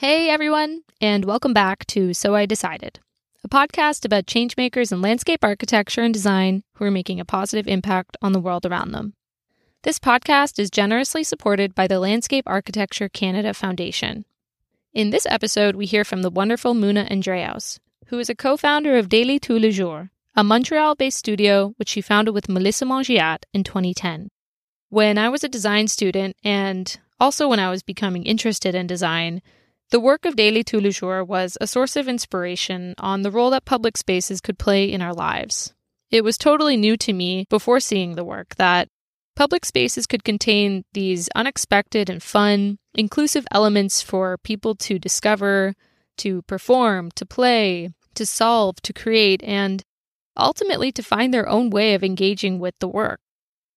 [0.00, 3.00] Hey everyone, and welcome back to So I Decided,
[3.44, 8.16] a podcast about changemakers in landscape architecture and design who are making a positive impact
[8.22, 9.12] on the world around them.
[9.82, 14.24] This podcast is generously supported by the Landscape Architecture Canada Foundation.
[14.94, 18.96] In this episode, we hear from the wonderful Mouna Andraos, who is a co founder
[18.96, 23.44] of Daily Tous les Jours, a Montreal based studio which she founded with Melissa Mongiat
[23.52, 24.30] in 2010.
[24.88, 29.42] When I was a design student, and also when I was becoming interested in design,
[29.90, 33.96] the work of Daily Jours was a source of inspiration on the role that public
[33.96, 35.74] spaces could play in our lives.
[36.10, 38.88] It was totally new to me before seeing the work that
[39.36, 45.74] public spaces could contain these unexpected and fun, inclusive elements for people to discover,
[46.18, 49.82] to perform, to play, to solve, to create, and
[50.36, 53.20] ultimately to find their own way of engaging with the work.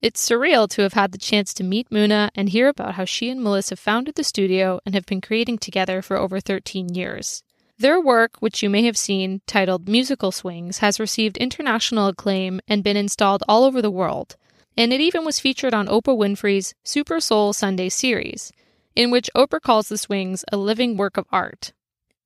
[0.04, 3.30] It's surreal to have had the chance to meet Mouna and hear about how she
[3.30, 7.42] and Melissa founded the studio and have been creating together for over 13 years.
[7.78, 12.84] Their work, which you may have seen, titled Musical Swings, has received international acclaim and
[12.84, 14.36] been installed all over the world.
[14.76, 18.52] And it even was featured on Oprah Winfrey's Super Soul Sunday series,
[18.98, 21.72] in which Oprah calls the swings a living work of art.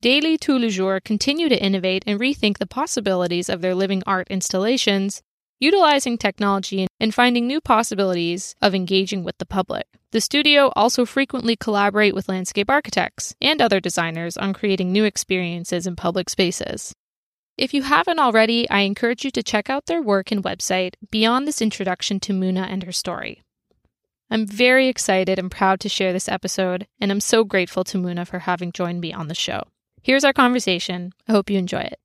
[0.01, 4.27] Daily Tous les Jours continue to innovate and rethink the possibilities of their living art
[4.31, 5.21] installations
[5.59, 9.85] utilizing technology and finding new possibilities of engaging with the public.
[10.11, 15.85] The studio also frequently collaborate with landscape architects and other designers on creating new experiences
[15.85, 16.93] in public spaces.
[17.57, 21.47] If you haven't already, I encourage you to check out their work and website beyond
[21.47, 23.41] this introduction to Mouna and her story.
[24.29, 28.25] I'm very excited and proud to share this episode, and I'm so grateful to Mouna
[28.25, 29.63] for having joined me on the show.
[30.03, 31.13] Here's our conversation.
[31.27, 31.99] I hope you enjoy it.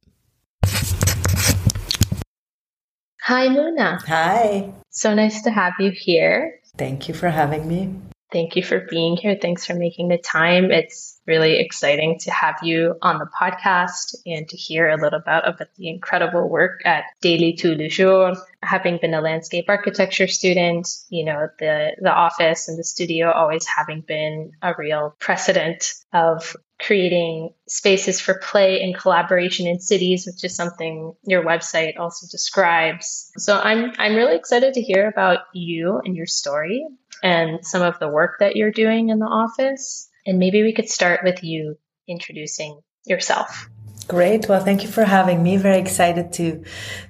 [3.24, 4.00] Hi, Mouna.
[4.08, 4.74] Hi.
[4.90, 6.58] So nice to have you here.
[6.76, 7.94] Thank you for having me.
[8.32, 9.38] Thank you for being here.
[9.40, 10.72] Thanks for making the time.
[10.72, 15.42] It's really exciting to have you on the podcast and to hear a little bit
[15.46, 18.38] about the incredible work at Daily Tous les Jours.
[18.60, 23.64] Having been a landscape architecture student, you know, the, the office and the studio always
[23.66, 30.44] having been a real precedent of creating spaces for play and collaboration in cities, which
[30.44, 33.30] is something your website also describes.
[33.36, 36.86] So I'm I'm really excited to hear about you and your story
[37.22, 40.08] and some of the work that you're doing in the office.
[40.26, 41.78] And maybe we could start with you
[42.08, 43.68] introducing yourself.
[44.08, 44.48] Great.
[44.48, 45.56] Well, thank you for having me.
[45.56, 46.64] Very excited to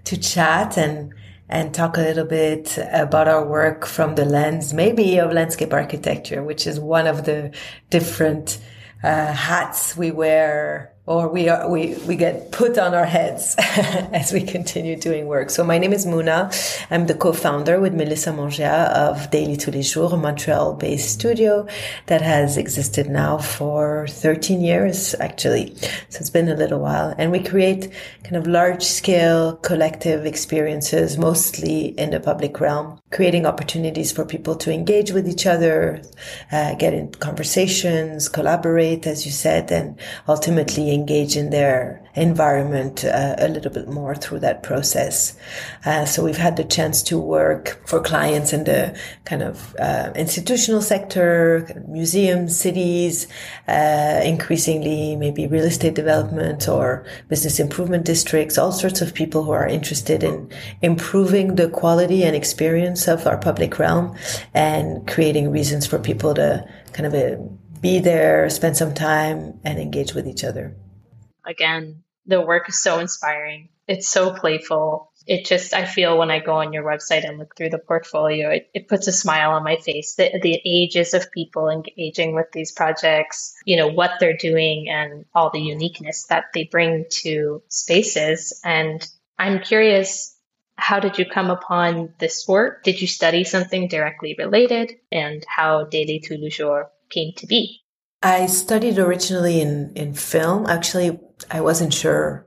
[0.05, 1.15] to chat and
[1.49, 6.43] and talk a little bit about our work from the lens, maybe of landscape architecture,
[6.43, 7.53] which is one of the
[7.91, 8.59] different
[9.03, 14.33] uh, hats we wear or we are we we get put on our heads as
[14.33, 15.51] we continue doing work.
[15.51, 16.53] So my name is Mouna.
[16.91, 21.67] I'm the co-founder with Melissa Mongiat of Daily Tous les Jours, a Montreal-based studio
[22.07, 25.75] that has existed now for 13 years actually.
[26.09, 27.93] So it's been a little while, and we create
[28.23, 34.73] kind of large-scale collective experiences, mostly in the public realm, creating opportunities for people to
[34.73, 36.01] engage with each other,
[36.53, 39.99] uh, get in conversations, collaborate, as you said, and
[40.29, 45.37] ultimately engage in their environment uh, a little bit more through that process.
[45.87, 50.13] Uh, so we've had the chance to work for clients in the kind of uh,
[50.15, 53.27] institutional sector, museums, cities,
[53.69, 59.53] uh, increasingly maybe real estate development or business improvement districts, all sorts of people who
[59.53, 60.51] are interested in
[60.83, 64.15] improving the quality and experience of our public realm
[64.53, 67.43] and creating reasons for people to kind of uh,
[67.81, 70.75] be there, spend some time, and engage with each other.
[71.45, 73.69] Again, the work is so inspiring.
[73.89, 75.11] It's so playful.
[75.27, 78.51] It just, I feel when I go on your website and look through the portfolio,
[78.51, 80.15] it, it puts a smile on my face.
[80.15, 85.25] The, the ages of people engaging with these projects, you know, what they're doing and
[85.35, 88.61] all the uniqueness that they bring to spaces.
[88.65, 89.07] And
[89.39, 90.37] I'm curious,
[90.77, 92.83] how did you come upon this work?
[92.83, 94.93] Did you study something directly related?
[95.11, 97.81] And how Daily Jours came to be?
[98.25, 100.67] I studied originally in, in film.
[100.67, 101.19] Actually,
[101.53, 102.47] I wasn't sure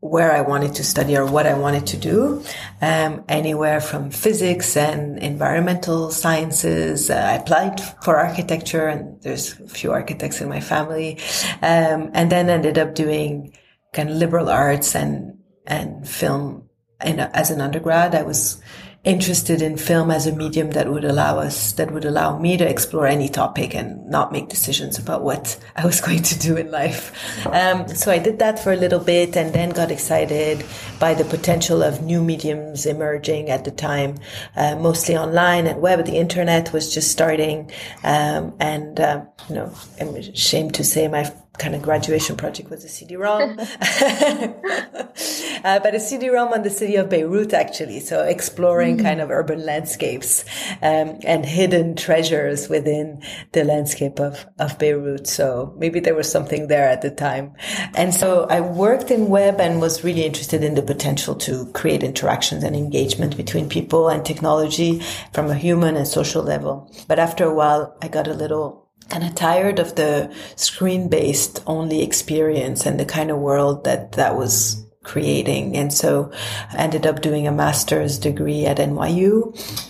[0.00, 2.42] where I wanted to study or what I wanted to do.
[2.80, 7.10] Um, anywhere from physics and environmental sciences.
[7.10, 11.18] Uh, I applied for architecture and there's a few architects in my family.
[11.60, 13.56] Um, and then ended up doing
[13.92, 16.68] kind of liberal arts and, and film
[17.04, 18.14] in, as an undergrad.
[18.14, 18.62] I was
[19.08, 22.68] interested in film as a medium that would allow us, that would allow me to
[22.68, 26.70] explore any topic and not make decisions about what I was going to do in
[26.70, 27.10] life.
[27.46, 30.62] Um, so I did that for a little bit and then got excited
[31.00, 34.16] by the potential of new mediums emerging at the time,
[34.56, 36.04] uh, mostly online and web.
[36.04, 37.70] The internet was just starting.
[38.04, 42.84] Um, and, uh, you know, I'm ashamed to say my kind of graduation project was
[42.84, 43.58] a CD-ROM,
[45.64, 48.00] uh, but a CD-ROM on the city of Beirut, actually.
[48.00, 49.02] So exploring mm.
[49.02, 50.44] kind of urban landscapes
[50.82, 53.22] um, and hidden treasures within
[53.52, 55.26] the landscape of, of Beirut.
[55.26, 57.54] So maybe there was something there at the time.
[57.94, 62.02] And so I worked in web and was really interested in the potential to create
[62.02, 65.02] interactions and engagement between people and technology
[65.32, 66.90] from a human and social level.
[67.08, 71.62] But after a while, I got a little kind of tired of the screen based
[71.66, 75.74] only experience and the kind of world that that was creating.
[75.74, 76.30] And so
[76.70, 79.32] I ended up doing a master's degree at NYU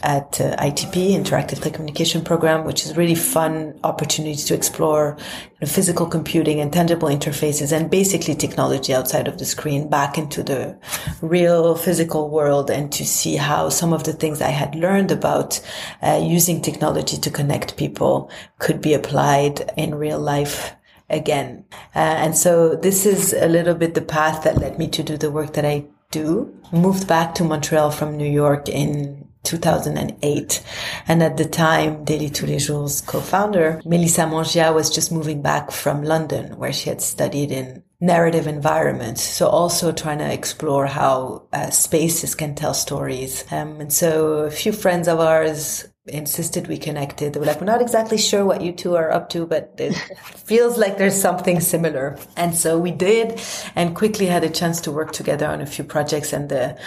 [0.03, 5.67] at uh, ITP, Interactive Telecommunication Program, which is really fun opportunities to explore you know,
[5.67, 10.79] physical computing and tangible interfaces and basically technology outside of the screen back into the
[11.21, 15.61] real physical world and to see how some of the things I had learned about
[16.01, 18.31] uh, using technology to connect people
[18.61, 20.78] could be applied in real life
[21.11, 21.65] again.
[21.95, 25.17] Uh, and so this is a little bit the path that led me to do
[25.17, 26.55] the work that I do.
[26.73, 30.63] Moved back to Montreal from New York in 2008.
[31.07, 35.71] And at the time, Daily Tous les Jours co-founder, Melissa Mongiat was just moving back
[35.71, 39.23] from London where she had studied in narrative environments.
[39.23, 43.45] So also trying to explore how uh, spaces can tell stories.
[43.51, 47.33] Um, and so a few friends of ours insisted we connected.
[47.33, 49.95] They were like, we're not exactly sure what you two are up to, but it
[50.35, 52.19] feels like there's something similar.
[52.37, 53.41] And so we did
[53.75, 56.79] and quickly had a chance to work together on a few projects and the,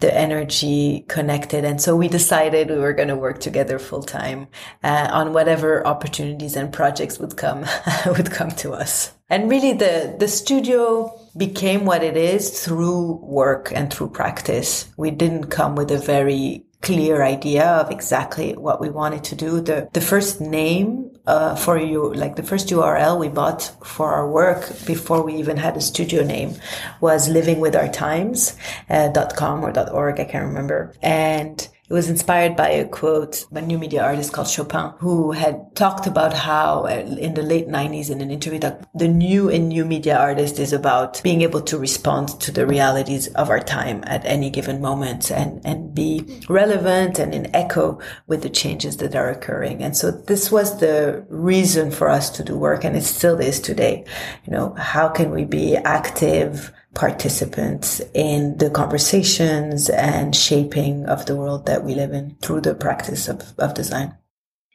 [0.00, 1.64] the energy connected.
[1.64, 4.48] And so we decided we were going to work together full time
[4.82, 7.64] uh, on whatever opportunities and projects would come,
[8.06, 9.12] would come to us.
[9.30, 14.86] And really the, the studio became what it is through work and through practice.
[14.96, 19.60] We didn't come with a very clear idea of exactly what we wanted to do.
[19.60, 24.28] The the first name uh, for you, like the first URL we bought for our
[24.30, 26.54] work before we even had a studio name,
[27.00, 30.20] was livingwithourtimes.com uh, .com or .org.
[30.20, 34.32] I can't remember, and it was inspired by a quote by a new media artist
[34.32, 38.58] called Chopin, who had talked about how uh, in the late 90s in an interview
[38.60, 42.66] that the new and new media artist is about being able to respond to the
[42.66, 47.98] realities of our time at any given moment and, and be relevant and in echo
[48.26, 49.82] with the changes that are occurring.
[49.82, 53.60] And so this was the reason for us to do work and it still is
[53.60, 54.04] today.
[54.44, 61.36] You know, how can we be active, participants in the conversations and shaping of the
[61.36, 64.12] world that we live in through the practice of, of design.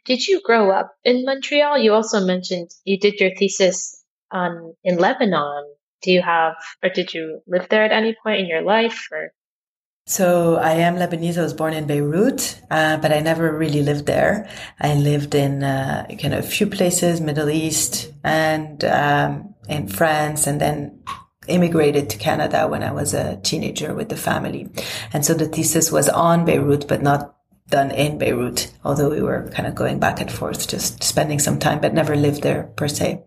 [0.06, 1.78] Did you grow up in Montreal?
[1.78, 5.66] You also mentioned you did your thesis on in Lebanon.
[6.02, 9.08] Do you have, or did you live there at any point in your life?
[9.12, 9.34] Or
[10.06, 11.38] so I am Lebanese.
[11.38, 14.50] I was born in Beirut, uh, but I never really lived there.
[14.80, 20.48] I lived in uh, kind of a few places, Middle East and um, in France,
[20.48, 21.04] and then
[21.48, 24.70] immigrated to Canada when I was a teenager with the family.
[25.12, 27.36] And so the thesis was on Beirut, but not
[27.70, 31.58] done in Beirut, although we were kind of going back and forth, just spending some
[31.58, 33.24] time, but never lived there per se.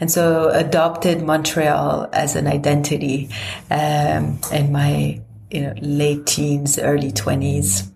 [0.00, 3.28] And so adopted Montreal as an identity,
[3.70, 5.20] um, in my,
[5.50, 7.90] you know, late teens, early twenties.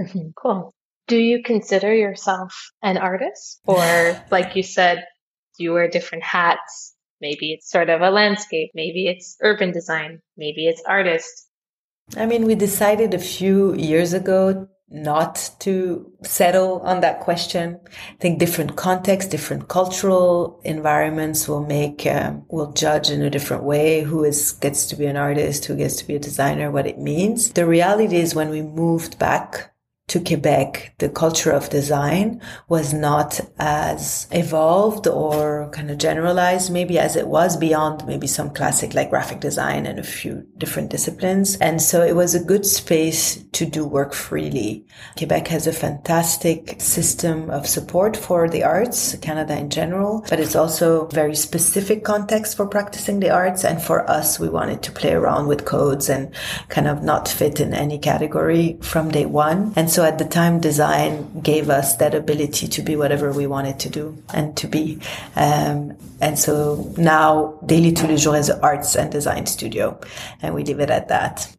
[0.00, 0.28] Mm-hmm.
[0.36, 0.72] Cool.
[1.08, 5.04] Do you consider yourself an artist or like you said,
[5.58, 8.70] you wear different hats Maybe it's sort of a landscape.
[8.74, 10.20] Maybe it's urban design.
[10.36, 11.48] Maybe it's artist.
[12.16, 17.80] I mean, we decided a few years ago not to settle on that question.
[17.86, 23.64] I think different contexts, different cultural environments will make, um, will judge in a different
[23.64, 26.86] way who is, gets to be an artist, who gets to be a designer, what
[26.86, 27.50] it means.
[27.50, 29.72] The reality is when we moved back
[30.08, 36.96] to Quebec, the culture of design was not as evolved or kind of generalized maybe
[36.96, 41.56] as it was beyond maybe some classic like graphic design and a few different disciplines.
[41.56, 44.86] And so it was a good space to do work freely.
[45.18, 50.54] Quebec has a fantastic system of support for the arts, Canada in general, but it's
[50.54, 53.64] also very specific context for practicing the arts.
[53.64, 56.32] And for us, we wanted to play around with codes and
[56.68, 59.72] kind of not fit in any category from day one.
[59.74, 63.78] And so at the time, design gave us that ability to be whatever we wanted
[63.80, 65.00] to do and to be.
[65.34, 70.00] Um, and so now Daily Tous les Jours is an arts and design studio
[70.42, 71.52] and we leave it at that.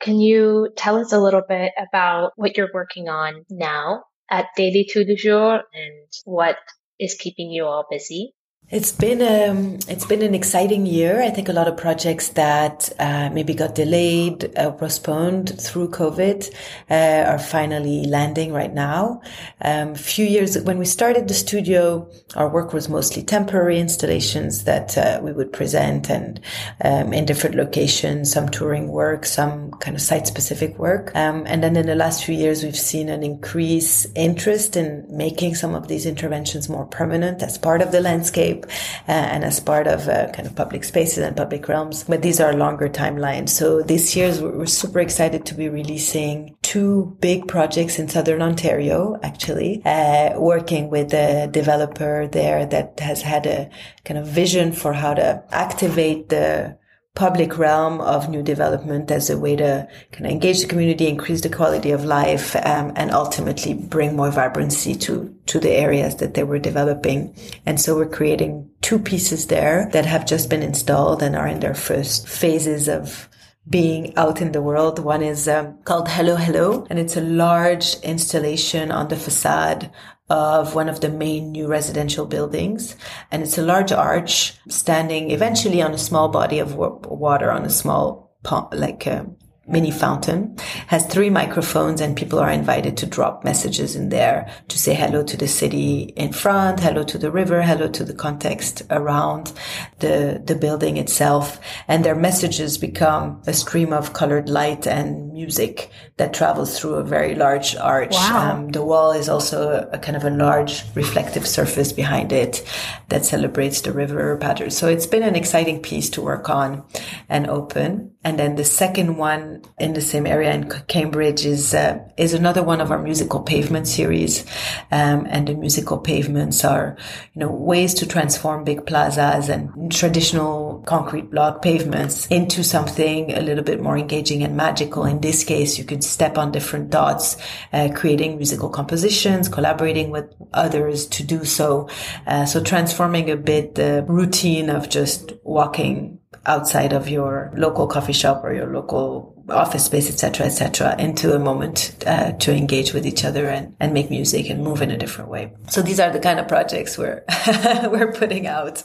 [0.00, 4.88] Can you tell us a little bit about what you're working on now at Daily
[4.90, 6.56] Tous les Jours and what
[6.98, 8.34] is keeping you all busy?
[8.70, 11.20] It's been um, it's been an exciting year.
[11.20, 16.54] I think a lot of projects that uh, maybe got delayed, uh, postponed through COVID,
[16.88, 19.22] uh, are finally landing right now.
[19.60, 24.62] Um, a few years when we started the studio, our work was mostly temporary installations
[24.64, 26.40] that uh, we would present and
[26.84, 31.10] um, in different locations, some touring work, some kind of site specific work.
[31.16, 35.56] Um, and then in the last few years, we've seen an increase interest in making
[35.56, 38.59] some of these interventions more permanent as part of the landscape
[39.08, 42.04] uh, and as part of uh, kind of public spaces and public realms.
[42.04, 43.50] But these are longer timelines.
[43.50, 49.18] So this year we're super excited to be releasing two big projects in Southern Ontario,
[49.22, 53.70] actually, uh, working with a developer there that has had a
[54.04, 56.76] kind of vision for how to activate the
[57.14, 61.40] public realm of new development as a way to kind of engage the community, increase
[61.40, 66.34] the quality of life, um, and ultimately bring more vibrancy to to the areas that
[66.34, 67.34] they were developing.
[67.66, 71.60] And so we're creating two pieces there that have just been installed and are in
[71.60, 73.28] their first phases of
[73.68, 74.98] being out in the world.
[74.98, 79.90] One is um, called Hello Hello, and it's a large installation on the facade
[80.30, 82.96] of one of the main new residential buildings.
[83.30, 87.70] And it's a large arch standing eventually on a small body of water on a
[87.70, 89.26] small pond, like a
[89.66, 90.56] mini fountain,
[90.88, 95.22] has three microphones and people are invited to drop messages in there to say hello
[95.22, 99.52] to the city in front, hello to the river, hello to the context around
[100.00, 101.60] the, the building itself.
[101.86, 107.04] And their messages become a stream of colored light and music that travels through a
[107.04, 108.12] very large arch.
[108.12, 108.52] Wow.
[108.52, 112.66] Um, the wall is also a, a, kind of a large reflective surface behind it
[113.08, 114.70] that celebrates the river pattern.
[114.70, 116.84] So it's been an exciting piece to work on
[117.28, 118.12] and open.
[118.22, 122.62] And then the second one in the same area in Cambridge is uh, is another
[122.62, 124.44] one of our musical pavement series.
[124.90, 126.98] Um, and the musical pavements are,
[127.32, 133.40] you know, ways to transform big plazas and traditional concrete block pavements into something a
[133.40, 135.06] little bit more engaging and magical.
[135.06, 137.38] In this case, you could step on different dots,
[137.72, 141.88] uh, creating musical compositions, collaborating with others to do so.
[142.26, 148.12] Uh, so transforming a bit the routine of just walking outside of your local coffee
[148.12, 153.06] shop or your local office space, etc., etc., into a moment uh, to engage with
[153.06, 155.52] each other and, and make music and move in a different way.
[155.68, 157.24] So these are the kind of projects we're
[157.90, 158.82] we're putting out.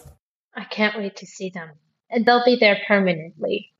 [0.55, 1.71] I can't wait to see them,
[2.09, 3.71] and they'll be there permanently.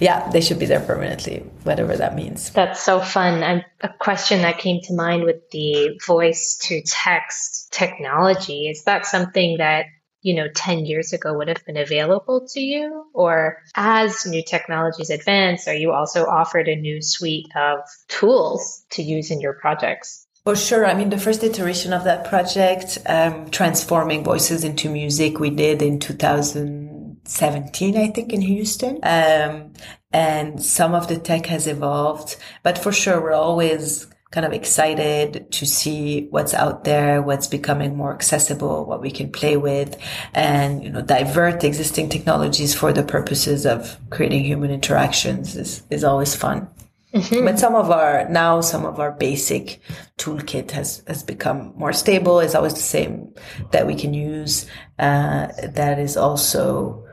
[0.00, 2.50] Yeah, they should be there permanently, whatever that means.
[2.50, 3.44] That's so fun.
[3.44, 9.06] And a question that came to mind with the voice to text technology is that
[9.06, 9.86] something that
[10.22, 13.04] you know, 10 years ago would have been available to you?
[13.12, 19.02] Or as new technologies advance, are you also offered a new suite of tools to
[19.02, 20.26] use in your projects?
[20.44, 20.86] For sure.
[20.86, 25.82] I mean, the first iteration of that project, um, transforming voices into music, we did
[25.82, 28.98] in 2017, I think, in Houston.
[29.04, 29.72] Um,
[30.12, 35.46] and some of the tech has evolved, but for sure, we're always kind of excited
[35.52, 39.96] to see what's out there, what's becoming more accessible, what we can play with
[40.32, 46.02] and, you know, divert existing technologies for the purposes of creating human interactions is, is
[46.02, 46.66] always fun.
[47.12, 47.44] Mm-hmm.
[47.44, 49.82] But some of our, now some of our basic
[50.16, 52.40] toolkit has, has become more stable.
[52.40, 53.34] It's always the same
[53.70, 54.64] that we can use.
[54.98, 57.06] Uh, that is also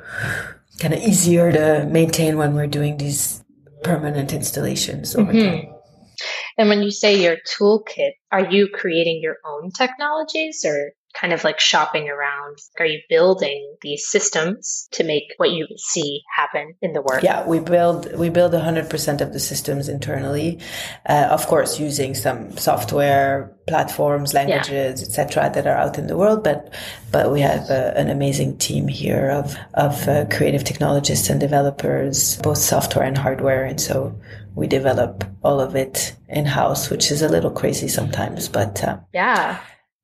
[0.80, 3.44] kind of easier to maintain when we're doing these
[3.84, 5.68] permanent installations over mm-hmm.
[5.68, 5.76] time.
[6.60, 11.44] And when you say your toolkit, are you creating your own technologies or kind of
[11.44, 12.58] like shopping around?
[12.80, 17.24] Are you building these systems to make what you see happen in the work?
[17.24, 20.60] Yeah, we build we build 100% of the systems internally.
[21.08, 25.08] Uh, of course, using some software platforms, languages, yeah.
[25.08, 26.44] etc., that are out in the world.
[26.44, 26.74] But
[27.12, 32.38] but we have uh, an amazing team here of of uh, creative technologists and developers,
[32.38, 34.16] both software and hardware, and so
[34.56, 38.98] we develop all of it in house, which is a little crazy sometimes, but uh,
[39.14, 39.60] yeah.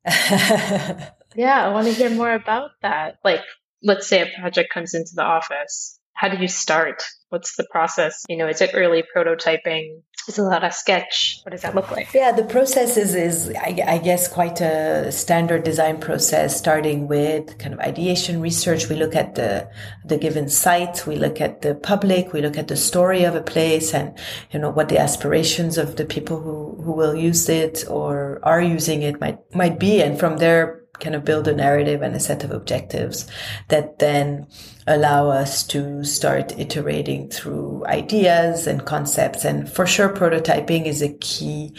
[1.36, 3.18] yeah, I want to hear more about that.
[3.24, 3.42] Like,
[3.82, 5.98] let's say a project comes into the office.
[6.16, 7.02] How do you start?
[7.28, 8.24] What's the process?
[8.28, 10.00] You know, is it early prototyping?
[10.28, 11.40] Is it a lot of sketch?
[11.42, 12.12] What does that look like?
[12.14, 17.58] Yeah, the process is, is I, I, guess, quite a standard design process, starting with
[17.58, 18.88] kind of ideation research.
[18.88, 19.68] We look at the,
[20.06, 21.06] the given site.
[21.06, 22.32] We look at the public.
[22.32, 24.18] We look at the story of a place and,
[24.52, 28.62] you know, what the aspirations of the people who, who will use it or are
[28.62, 30.02] using it might, might be.
[30.02, 33.26] And from there, kind of build a narrative and a set of objectives
[33.68, 34.46] that then
[34.86, 39.44] allow us to start iterating through ideas and concepts.
[39.44, 41.74] And for sure, prototyping is a key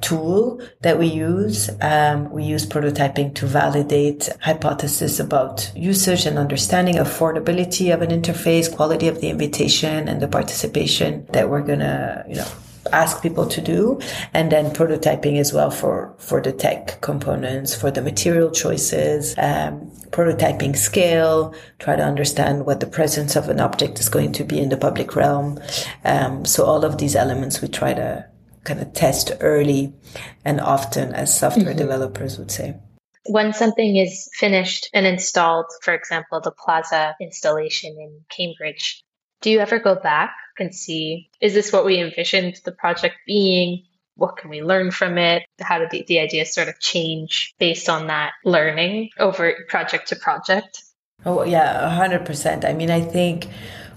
[0.00, 1.70] tool that we use.
[1.80, 8.74] Um, we use prototyping to validate hypotheses about usage and understanding affordability of an interface,
[8.74, 12.48] quality of the invitation and the participation that we're gonna, you know,
[12.92, 14.00] ask people to do
[14.32, 19.90] and then prototyping as well for for the tech components for the material choices um,
[20.10, 24.58] prototyping scale try to understand what the presence of an object is going to be
[24.58, 25.58] in the public realm
[26.04, 28.24] um, so all of these elements we try to
[28.64, 29.92] kind of test early
[30.44, 31.78] and often, as software mm-hmm.
[31.78, 32.74] developers would say.
[33.26, 39.02] When something is finished and installed, for example, the Plaza installation in Cambridge,
[39.40, 43.84] do you ever go back and see, is this what we envisioned the project being?
[44.16, 45.44] What can we learn from it?
[45.60, 50.16] How did the, the ideas sort of change based on that learning over project to
[50.16, 50.82] project?
[51.26, 52.64] Oh, yeah, 100%.
[52.64, 53.48] I mean, I think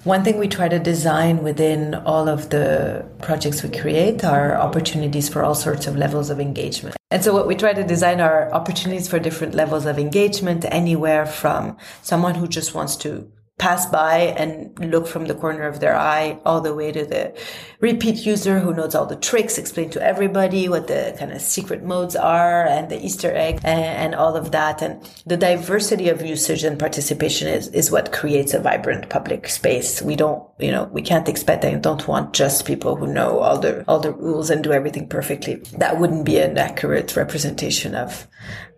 [0.04, 5.28] one thing we try to design within all of the projects we create are opportunities
[5.28, 6.96] for all sorts of levels of engagement.
[7.12, 11.26] And so what we try to design are opportunities for different levels of engagement, anywhere
[11.26, 15.96] from someone who just wants to pass by and look from the corner of their
[15.96, 17.34] eye all the way to the
[17.80, 21.84] repeat user who knows all the tricks, explain to everybody what the kind of secret
[21.84, 24.84] modes are and the Easter egg and, and, all of that.
[24.84, 30.04] And the diversity of usage and participation is, is what creates a vibrant public space.
[30.04, 33.58] We don't, you know, we can't expect and don't want just people who know all
[33.58, 35.56] the, all the rules and do everything perfectly.
[35.78, 38.28] That wouldn't be an accurate representation of,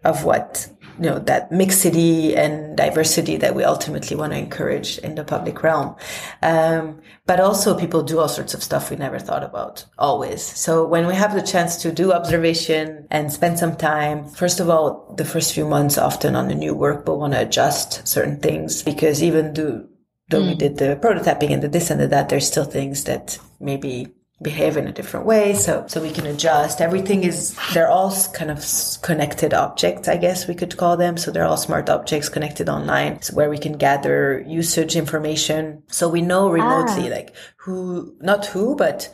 [0.05, 0.69] of what
[0.99, 5.63] you know, that mixity and diversity that we ultimately want to encourage in the public
[5.63, 5.95] realm.
[6.41, 10.43] Um, but also people do all sorts of stuff we never thought about always.
[10.43, 14.69] So when we have the chance to do observation and spend some time, first of
[14.69, 18.39] all, the first few months often on the new work, we'll want to adjust certain
[18.39, 19.87] things because even though,
[20.29, 20.49] though mm.
[20.49, 24.07] we did the prototyping and the this and the that, there's still things that maybe
[24.41, 26.81] behave in a different way so so we can adjust.
[26.81, 28.65] Everything is they're all kind of
[29.01, 31.17] connected objects i guess we could call them.
[31.17, 35.83] So they're all smart objects connected online so where we can gather usage information.
[35.87, 37.15] So we know remotely ah.
[37.15, 39.09] like who not who but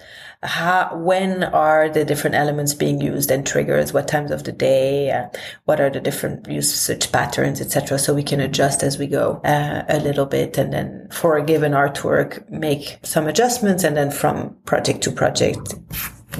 [0.46, 5.12] how, when are the different elements being used and triggers, what times of the day,
[5.12, 5.28] uh,
[5.66, 8.00] what are the different usage patterns, etc.
[8.00, 11.46] So we can adjust as we go uh, a little bit, and then for a
[11.46, 15.76] given artwork, make some adjustments, and then from project to project,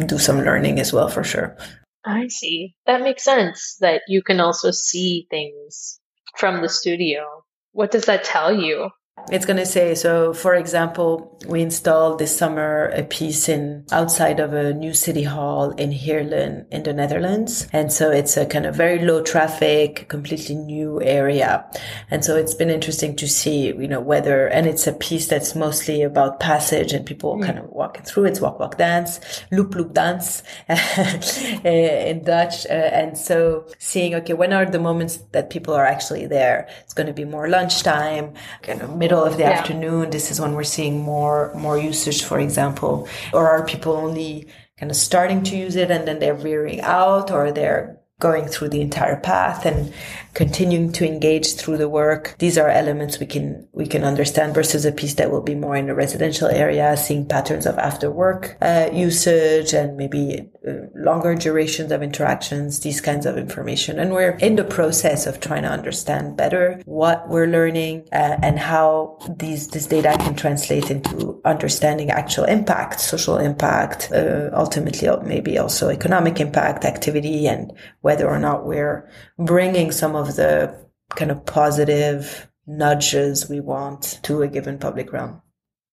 [0.06, 1.58] do some learning as well for sure.
[2.06, 2.76] I see.
[2.86, 3.78] That makes sense.
[3.82, 6.00] That you can also see things
[6.38, 7.44] from the studio.
[7.72, 8.92] What does that tell you
[9.32, 14.40] it's going to say, so for example, we installed this summer a piece in outside
[14.40, 17.68] of a new city hall in Heerlen in the Netherlands.
[17.74, 21.66] And so it's a kind of very low traffic, completely new area.
[22.12, 25.56] And so it's been interesting to see, you know, whether, and it's a piece that's
[25.56, 27.46] mostly about passage and people mm.
[27.46, 28.26] kind of walking through.
[28.26, 29.20] It's walk, walk, dance,
[29.52, 30.44] loop, loop, dance
[31.64, 32.66] in Dutch.
[32.68, 36.68] Uh, and so seeing, okay, when are the moments that people are actually there?
[36.84, 39.52] It's going to be more lunchtime, kind of middle of the yeah.
[39.52, 44.48] afternoon, this is when we're seeing more more usage, for example, or are people only
[44.80, 48.70] kind of starting to use it and then they're veering out, or they're going through
[48.70, 49.94] the entire path and
[50.34, 52.36] continuing to engage through the work.
[52.40, 55.76] These are elements we can, we can understand versus a piece that will be more
[55.76, 60.50] in a residential area, seeing patterns of after work uh, usage and maybe
[60.96, 64.00] longer durations of interactions, these kinds of information.
[64.00, 68.58] And we're in the process of trying to understand better what we're learning uh, and
[68.58, 75.58] how these, this data can translate into understanding actual impact, social impact, uh, ultimately maybe
[75.58, 80.76] also economic impact, activity, and whether or not we're bringing some of the
[81.16, 85.42] kind of positive nudges we want to a given public realm.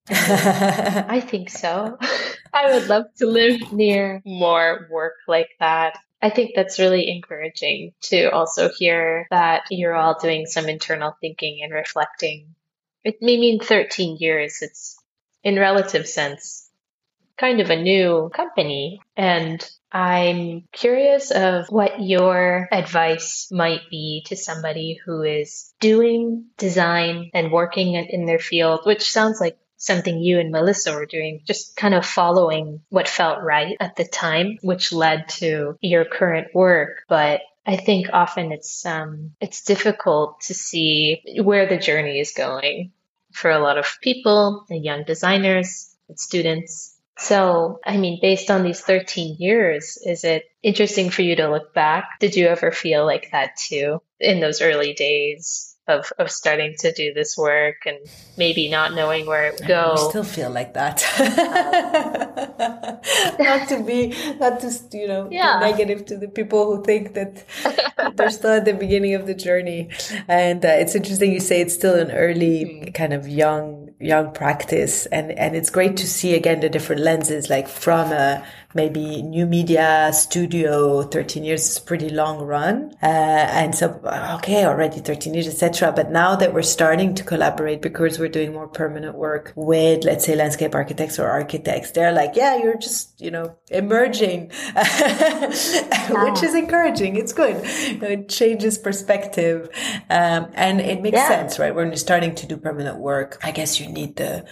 [0.09, 1.99] I think so.
[2.55, 5.99] I would love to live near more work like that.
[6.21, 11.61] I think that's really encouraging to also hear that you're all doing some internal thinking
[11.63, 12.55] and reflecting.
[13.05, 14.59] It may mean 13 years.
[14.63, 14.97] It's
[15.43, 16.71] in relative sense
[17.39, 24.37] kind of a new company and I'm curious of what your advice might be to
[24.37, 30.39] somebody who is doing design and working in their field, which sounds like something you
[30.39, 34.93] and Melissa were doing, just kind of following what felt right at the time, which
[34.93, 37.03] led to your current work.
[37.09, 42.93] But I think often it's um, it's difficult to see where the journey is going
[43.33, 48.65] for a lot of people and young designers and students So, I mean, based on
[48.65, 52.19] these 13 years, is it interesting for you to look back?
[52.21, 55.72] Did you ever feel like that too in those early days?
[55.89, 57.99] Of, of starting to do this work and
[58.39, 59.95] maybe not knowing where it would go.
[59.99, 61.03] I still feel like that.
[63.39, 65.59] not to be, not to, you know, yeah.
[65.59, 67.45] negative to the people who think that
[68.15, 69.89] they're still at the beginning of the journey.
[70.29, 72.95] And uh, it's interesting you say it's still an early mm.
[72.95, 77.49] kind of young young practice and and it's great to see again the different lenses
[77.49, 82.93] like from a maybe new media studio 13 years is pretty long run.
[83.03, 84.01] Uh, and so
[84.35, 88.53] okay already 13 years etc but now that we're starting to collaborate because we're doing
[88.53, 93.21] more permanent work with let's say landscape architects or architects they're like yeah you're just
[93.21, 97.17] you know emerging which is encouraging.
[97.17, 97.61] It's good.
[97.65, 99.69] It changes perspective.
[100.11, 101.29] Um, and it makes yeah.
[101.29, 101.75] sense right?
[101.75, 104.45] When you're starting to do permanent work i guess you need the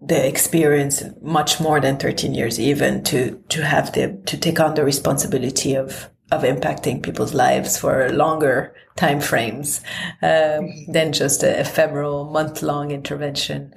[0.00, 4.74] the experience much more than 13 years even to to have the to take on
[4.74, 9.82] the responsibility of of impacting people's lives for longer time frames
[10.22, 13.72] um, than just an ephemeral month long intervention.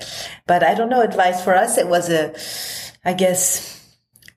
[0.48, 1.02] But I don't know.
[1.02, 2.34] Advice for us, it was a,
[3.04, 3.76] I guess,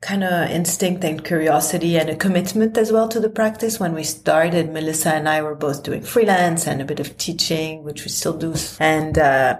[0.01, 3.79] kind of instinct and curiosity and a commitment as well to the practice.
[3.79, 7.85] When we started, Melissa and I were both doing freelance and a bit of teaching,
[7.85, 8.55] which we still do.
[8.81, 9.59] And, uh,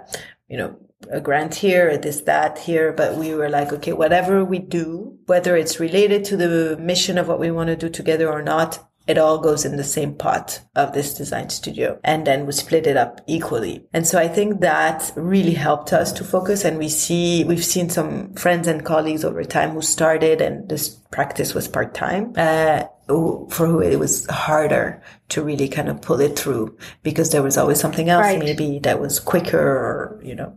[0.49, 0.77] you know,
[1.09, 5.55] a grant here, this, that here, but we were like, okay, whatever we do, whether
[5.55, 9.17] it's related to the mission of what we want to do together or not, it
[9.17, 11.99] all goes in the same pot of this design studio.
[12.03, 13.83] And then we split it up equally.
[13.91, 16.63] And so I think that really helped us to focus.
[16.63, 20.89] And we see, we've seen some friends and colleagues over time who started and this
[21.09, 22.33] practice was part time.
[22.37, 27.41] Uh, for who it was harder to really kind of pull it through because there
[27.41, 28.37] was always something else right.
[28.37, 30.55] maybe that was quicker or, you know,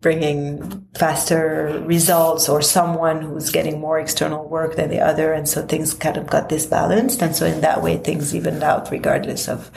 [0.00, 5.32] bringing faster results or someone who's getting more external work than the other.
[5.32, 7.22] And so things kind of got disbalanced.
[7.22, 9.70] And so in that way, things evened out regardless of,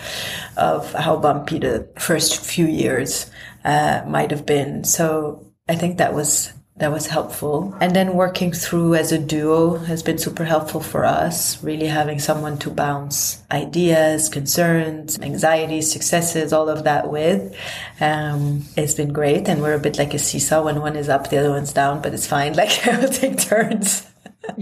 [0.58, 3.30] of how bumpy the first few years,
[3.66, 4.84] uh, might have been.
[4.84, 7.76] So I think that was that was helpful.
[7.80, 12.18] And then working through as a duo has been super helpful for us, really having
[12.18, 17.56] someone to bounce ideas, concerns, anxieties, successes, all of that with.
[18.02, 19.48] Um, it's been great.
[19.48, 20.64] And we're a bit like a seesaw.
[20.64, 22.54] When one is up, the other one's down, but it's fine.
[22.64, 24.08] Like we'll take turns.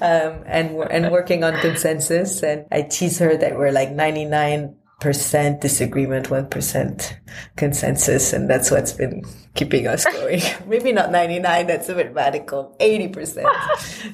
[0.00, 2.42] um, and and working on consensus.
[2.42, 7.18] And I tease her that we're like 99 percent disagreement, one percent
[7.56, 9.22] consensus, and that's what's been
[9.54, 10.40] keeping us going.
[10.66, 11.66] Maybe not ninety nine.
[11.66, 12.76] That's a bit radical.
[12.80, 13.48] Eighty percent.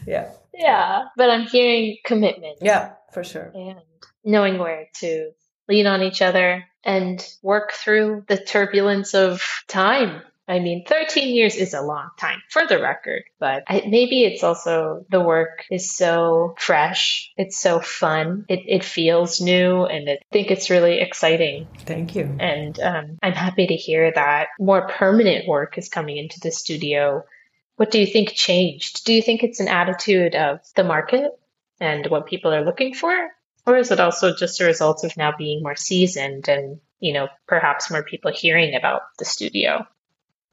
[0.07, 0.31] Yeah.
[0.55, 2.59] Yeah, but I'm hearing commitment.
[2.61, 3.51] Yeah, for sure.
[3.55, 3.81] And
[4.25, 5.31] knowing where to
[5.69, 11.54] lean on each other and work through the turbulence of time I mean, 13 years
[11.54, 15.94] is a long time for the record, but I, maybe it's also the work is
[15.96, 17.30] so fresh.
[17.36, 18.46] It's so fun.
[18.48, 21.68] It, it feels new and I think it's really exciting.
[21.86, 22.36] Thank you.
[22.40, 27.22] And um, I'm happy to hear that more permanent work is coming into the studio.
[27.76, 29.04] What do you think changed?
[29.04, 31.30] Do you think it's an attitude of the market
[31.78, 33.14] and what people are looking for?
[33.66, 37.28] Or is it also just a result of now being more seasoned and, you know,
[37.46, 39.86] perhaps more people hearing about the studio?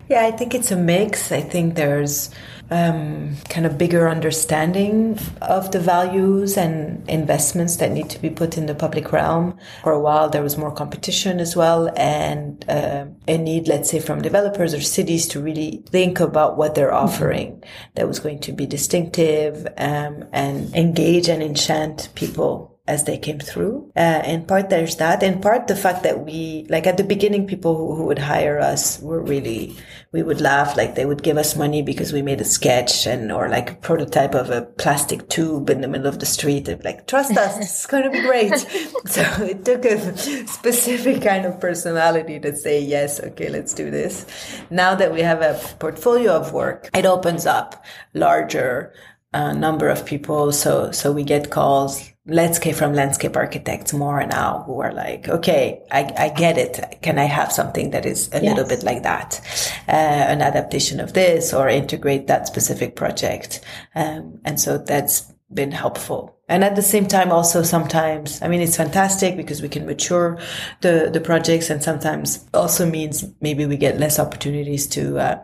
[0.10, 1.34] Yeah, I think it's a mix.
[1.34, 2.30] I think there's
[2.72, 8.58] um, kind of bigger understanding of the values and investments that need to be put
[8.58, 9.58] in the public realm.
[9.84, 14.00] For a while, there was more competition as well, and uh, a need, let's say,
[14.00, 17.62] from developers or cities to really think about what they're offering
[17.96, 23.40] that was going to be distinctive um, and engage and enchant people as they came
[23.40, 23.92] through.
[23.96, 25.22] Uh, in part, there's that.
[25.22, 28.60] In part, the fact that we, like at the beginning, people who, who, would hire
[28.60, 29.76] us were really,
[30.14, 33.32] we would laugh, like they would give us money because we made a sketch and,
[33.32, 36.66] or like a prototype of a plastic tube in the middle of the street.
[36.66, 38.56] They'd like, trust us, it's going to be great.
[39.06, 44.26] so it took a specific kind of personality to say, yes, okay, let's do this.
[44.70, 48.94] Now that we have a portfolio of work, it opens up larger,
[49.34, 50.54] uh, number of people.
[50.54, 55.82] So, so we get calls landscape from landscape architects more now who are like, okay,
[55.92, 57.00] I, I get it.
[57.02, 58.56] Can I have something that is a yes.
[58.56, 59.42] little bit like that?
[59.88, 63.62] Uh, an adaptation of this or integrate that specific project.
[63.96, 66.38] Um, and so that's been helpful.
[66.50, 70.38] And at the same time, also sometimes, I mean, it's fantastic because we can mature
[70.82, 75.44] the, the projects and sometimes also means maybe we get less opportunities to, uh,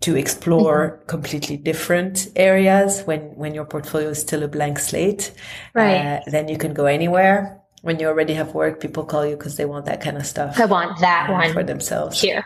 [0.00, 1.06] to explore mm-hmm.
[1.06, 5.32] completely different areas when when your portfolio is still a blank slate
[5.74, 9.36] right uh, then you can go anywhere when you already have work people call you
[9.36, 12.44] because they want that kind of stuff i want that uh, one for themselves here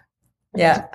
[0.54, 0.86] yeah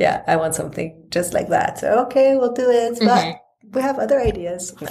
[0.00, 1.78] yeah, I want something just like that.
[1.78, 2.98] So, okay, we'll do it.
[3.00, 3.70] But mm-hmm.
[3.72, 4.74] we have other ideas.
[4.80, 4.88] No.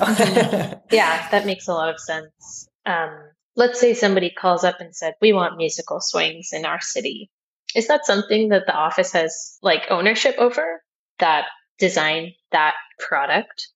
[0.92, 2.70] yeah, that makes a lot of sense.
[2.86, 3.10] Um,
[3.56, 7.32] let's say somebody calls up and said, we want musical swings in our city.
[7.76, 10.82] Is that something that the office has like ownership over
[11.20, 11.46] that
[11.78, 13.68] design, that product?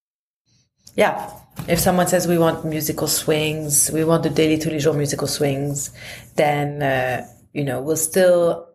[0.96, 1.32] Yeah.
[1.68, 5.92] If someone says we want musical swings, we want the daily jours musical swings,
[6.36, 8.68] then, uh, you know, we'll still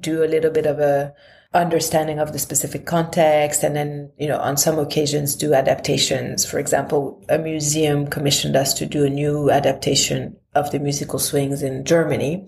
[0.00, 1.14] do a little bit of a
[1.54, 6.44] understanding of the specific context and then you know on some occasions do adaptations.
[6.44, 11.62] For example a museum commissioned us to do a new adaptation of the musical swings
[11.62, 12.46] in Germany.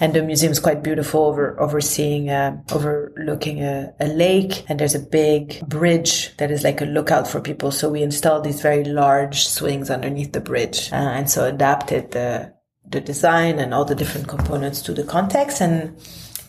[0.00, 4.64] And the museum is quite beautiful over overseeing uh, overlooking a, a lake.
[4.68, 7.70] And there's a big bridge that is like a lookout for people.
[7.70, 12.52] So we installed these very large swings underneath the bridge uh, and so adapted the
[12.90, 15.60] the design and all the different components to the context.
[15.60, 15.96] And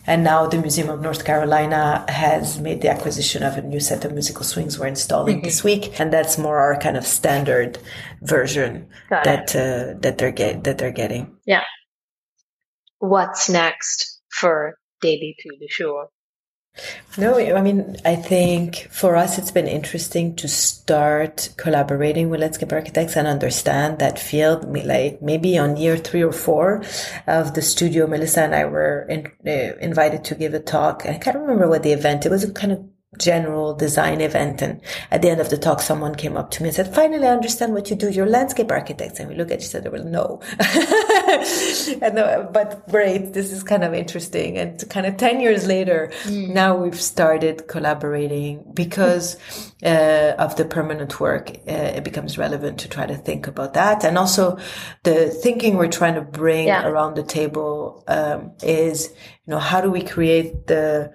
[0.06, 4.04] and now the Museum of North Carolina has made the acquisition of a new set
[4.04, 5.44] of musical swings we're installing mm-hmm.
[5.44, 5.98] this week.
[6.00, 7.78] And that's more our kind of standard
[8.22, 11.36] version Got that, uh, that they're get, that they're getting.
[11.46, 11.64] Yeah.
[12.98, 16.08] What's next for Daily Tous les Jours?
[17.18, 22.72] No, I mean, I think for us, it's been interesting to start collaborating with landscape
[22.72, 24.64] architects and understand that field.
[24.64, 26.82] Like maybe on year three or four
[27.26, 31.04] of the studio, Melissa and I were in, uh, invited to give a talk.
[31.06, 32.24] I can't remember what the event.
[32.24, 34.62] It was a kind of general design event.
[34.62, 34.80] And
[35.10, 37.32] at the end of the talk, someone came up to me and said, finally, I
[37.32, 38.08] understand what you do.
[38.08, 39.18] You're landscape architects.
[39.18, 40.40] And we look at each other, well, no.
[42.02, 43.32] and, uh, but great.
[43.32, 44.58] This is kind of interesting.
[44.58, 46.48] And kind of 10 years later, mm.
[46.48, 49.36] now we've started collaborating because
[49.82, 51.50] uh, of the permanent work.
[51.50, 54.04] Uh, it becomes relevant to try to think about that.
[54.04, 54.58] And also
[55.02, 56.86] the thinking we're trying to bring yeah.
[56.86, 59.08] around the table, um, is,
[59.44, 61.12] you know, how do we create the,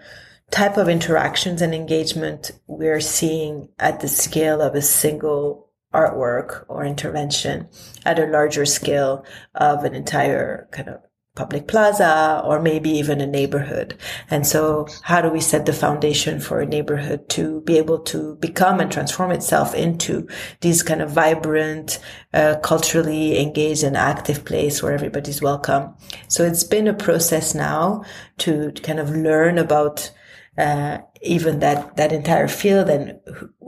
[0.51, 5.64] type of interactions and engagement we're seeing at the scale of a single
[5.95, 7.67] artwork or intervention
[8.05, 10.99] at a larger scale of an entire kind of
[11.35, 13.97] public plaza or maybe even a neighborhood.
[14.29, 18.35] And so how do we set the foundation for a neighborhood to be able to
[18.35, 20.27] become and transform itself into
[20.61, 21.99] these kind of vibrant,
[22.33, 25.93] uh, culturally engaged and active place where everybody's welcome.
[26.29, 28.05] So it's been a process now
[28.39, 30.11] to kind of learn about
[30.57, 33.19] uh, even that that entire field and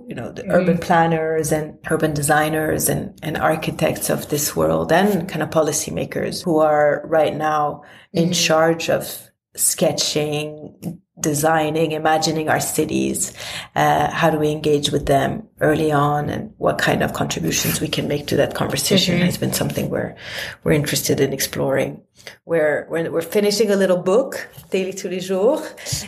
[0.07, 0.53] you know the mm.
[0.53, 6.43] urban planners and urban designers and, and architects of this world and kind of policymakers
[6.43, 8.45] who are right now in mm.
[8.45, 13.33] charge of sketching designing imagining our cities
[13.75, 17.87] uh, how do we engage with them early on and what kind of contributions we
[17.87, 19.25] can make to that conversation mm-hmm.
[19.25, 20.15] has been something we're
[20.63, 22.01] we're interested in exploring
[22.45, 25.61] we're, we're, we're finishing a little book, Daily tous les jours,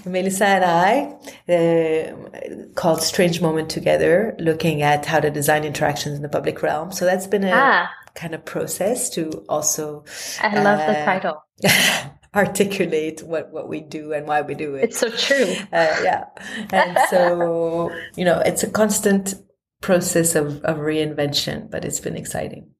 [0.05, 6.21] Melissa and I, uh, called Strange Moment Together, looking at how to design interactions in
[6.21, 6.91] the public realm.
[6.91, 7.89] So that's been a ah.
[8.15, 10.03] kind of process to also.
[10.41, 11.43] I love uh, the title.
[12.35, 14.85] articulate what, what we do and why we do it.
[14.85, 15.55] It's so true.
[15.71, 16.25] Uh, yeah.
[16.71, 19.35] And so, you know, it's a constant
[19.81, 22.71] process of, of reinvention, but it's been exciting.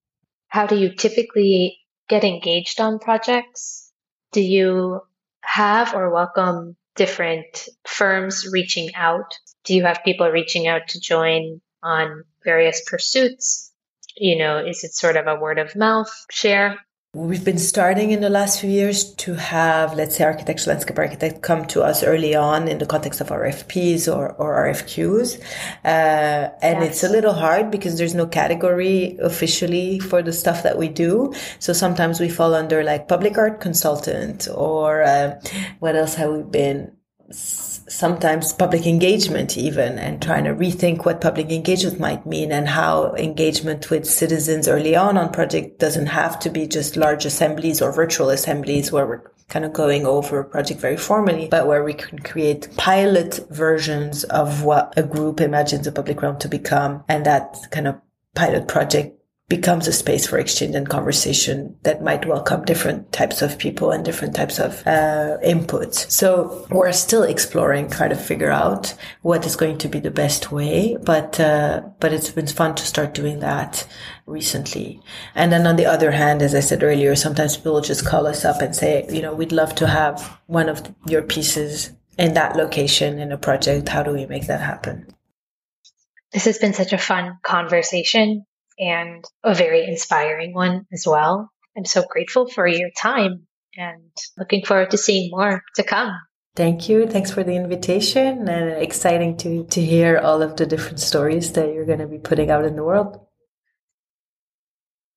[0.50, 3.92] How do you typically get engaged on projects?
[4.32, 5.02] Do you
[5.42, 9.34] have or welcome different firms reaching out?
[9.64, 13.72] Do you have people reaching out to join on various pursuits?
[14.18, 16.78] You know, is it sort of a word of mouth share?
[17.16, 21.42] We've been starting in the last few years to have, let's say, architectural landscape architect
[21.42, 25.42] come to us early on in the context of RFPs or, or RFQs.
[25.84, 26.88] Uh, and yes.
[26.88, 31.34] it's a little hard because there's no category officially for the stuff that we do.
[31.58, 35.42] So sometimes we fall under like public art consultant or uh,
[35.80, 36.92] what else have we been?
[37.32, 43.14] Sometimes public engagement even and trying to rethink what public engagement might mean and how
[43.16, 47.92] engagement with citizens early on on project doesn't have to be just large assemblies or
[47.92, 51.94] virtual assemblies where we're kind of going over a project very formally, but where we
[51.94, 57.04] can create pilot versions of what a group imagines a public realm to become.
[57.10, 58.00] And that kind of
[58.36, 59.19] pilot project
[59.50, 64.06] becomes a space for exchange and conversation that might welcome different types of people and
[64.06, 66.10] different types of uh, inputs.
[66.12, 70.52] So we're still exploring, trying to figure out what is going to be the best
[70.52, 73.88] way, but uh, but it's been fun to start doing that
[74.28, 75.02] recently.
[75.34, 78.46] And then on the other hand, as I said earlier, sometimes people just call us
[78.46, 82.56] up and say, you know, we'd love to have one of your pieces in that
[82.56, 83.90] location in a project.
[83.90, 85.08] How do we make that happen?
[86.32, 88.46] This has been such a fun conversation
[88.80, 91.50] and a very inspiring one as well.
[91.78, 96.14] I'm so grateful for your time and looking forward to seeing more to come.
[96.56, 97.08] Thank you.
[97.08, 101.74] Thanks for the invitation and exciting to, to hear all of the different stories that
[101.74, 103.20] you're going to be putting out in the world.